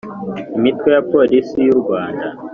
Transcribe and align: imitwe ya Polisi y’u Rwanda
imitwe 0.57 0.87
ya 0.95 1.01
Polisi 1.11 1.57
y’u 1.67 1.77
Rwanda 1.81 2.27